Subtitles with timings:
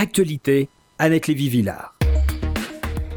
[0.00, 0.68] Actualité,
[1.00, 1.92] Annette Lévy-Villard.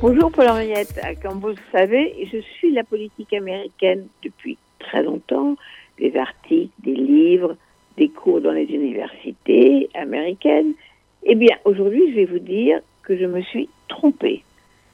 [0.02, 1.00] Bonjour Paul-Henriette.
[1.22, 5.58] Comme vous le savez, je suis la politique américaine depuis très longtemps.
[6.00, 7.56] Des articles, des livres,
[7.98, 10.74] des cours dans les universités américaines.
[11.22, 14.42] Eh bien, aujourd'hui, je vais vous dire que je me suis trompée.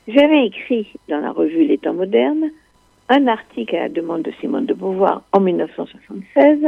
[0.10, 2.52] J'avais écrit dans la revue Les Temps modernes
[3.08, 6.66] un article à la demande de Simone de Beauvoir en 1976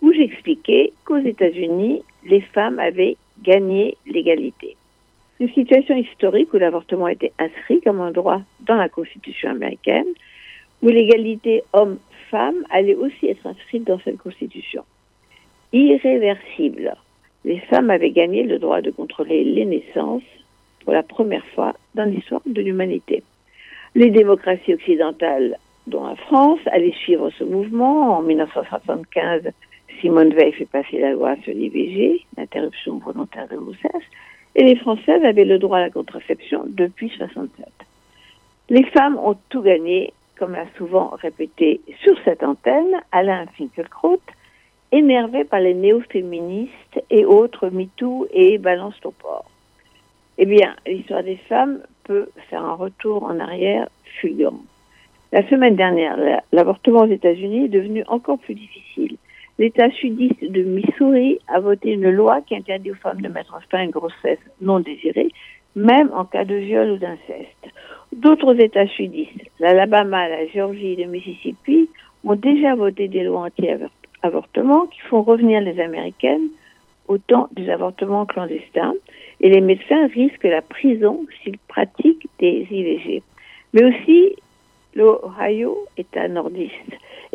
[0.00, 4.76] où j'expliquais qu'aux États-Unis, les femmes avaient gagné l'égalité.
[5.40, 10.06] Une situation historique où l'avortement était inscrit comme un droit dans la Constitution américaine,
[10.82, 14.84] où l'égalité homme-femme allait aussi être inscrite dans cette Constitution.
[15.72, 16.94] Irréversible,
[17.44, 20.22] les femmes avaient gagné le droit de contrôler les naissances
[20.84, 23.22] pour la première fois dans l'histoire de l'humanité.
[23.94, 28.18] Les démocraties occidentales, dont la France, allaient suivre ce mouvement.
[28.18, 29.50] En 1975,
[30.04, 34.04] Simone Veil fait passer la loi sur l'IVG, l'interruption volontaire de grossesse,
[34.54, 37.64] et les Françaises avaient le droit à la contraception depuis 67.
[38.68, 44.20] Les femmes ont tout gagné, comme l'a souvent répété sur cette antenne Alain Finkielkraut,
[44.92, 49.50] énervé par les néo-féministes et autres MeToo et Balance ton port.
[50.36, 53.88] Eh bien, l'histoire des femmes peut faire un retour en arrière
[54.20, 54.64] fulgurant.
[55.32, 56.18] La semaine dernière,
[56.52, 58.83] l'avortement aux États-Unis est devenu encore plus difficile
[59.58, 63.78] l'État sudiste de Missouri a voté une loi qui interdit aux femmes de mettre fin
[63.78, 65.28] à une grossesse non désirée,
[65.76, 67.68] même en cas de viol ou d'inceste.
[68.12, 71.88] D'autres États sudistes, l'Alabama, la Géorgie et le Mississippi,
[72.24, 76.48] ont déjà voté des lois anti-avortement qui font revenir les Américaines
[77.08, 78.94] au temps des avortements clandestins
[79.40, 83.22] et les médecins risquent la prison s'ils pratiquent des IVG.
[83.72, 84.36] Mais aussi
[84.94, 86.72] l'Ohio, État nordiste,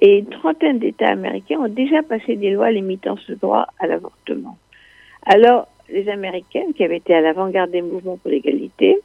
[0.02, 4.58] et une trentaine d'États américains ont déjà passé des lois limitant ce droit à l'avortement.
[5.26, 8.98] Alors, les Américaines, qui avaient été à l'avant-garde des mouvements pour l'égalité,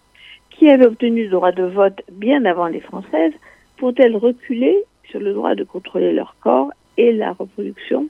[0.51, 3.33] qui avaient obtenu le droit de vote bien avant les Françaises,
[3.81, 4.79] vont-elles reculer
[5.11, 8.09] sur le droit de contrôler leur corps et la reproduction?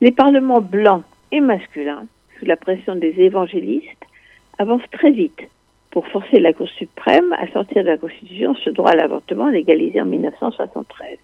[0.00, 2.06] Les parlements blancs et masculins,
[2.38, 4.04] sous la pression des évangélistes,
[4.58, 5.42] avancent très vite
[5.90, 10.00] pour forcer la Cour suprême à sortir de la Constitution ce droit à l'avortement légalisé
[10.00, 11.18] en 1973.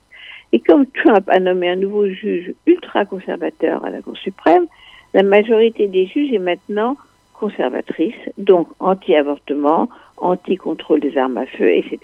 [0.52, 4.66] Et comme Trump a nommé un nouveau juge ultra-conservateur à la Cour suprême,
[5.12, 6.97] la majorité des juges est maintenant
[7.34, 11.98] conservatrice, donc anti-avortement, anti-contrôle des armes à feu, etc.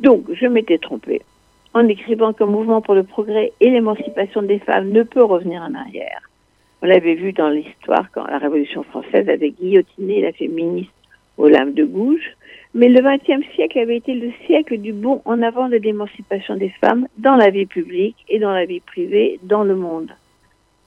[0.00, 1.22] Donc, je m'étais trompée
[1.74, 5.74] en écrivant qu'un mouvement pour le progrès et l'émancipation des femmes ne peut revenir en
[5.74, 6.20] arrière.
[6.82, 10.90] On l'avait vu dans l'histoire quand la Révolution française avait guillotiné la féministe
[11.44, 12.36] lames de gouge,
[12.74, 16.70] mais le XXe siècle avait été le siècle du bon en avant de l'émancipation des
[16.80, 20.10] femmes dans la vie publique et dans la vie privée dans le monde.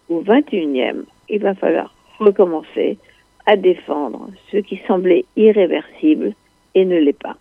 [0.09, 2.97] Au XXIe, il va falloir recommencer
[3.45, 6.33] à défendre ce qui semblait irréversible
[6.75, 7.37] et ne l'est pas.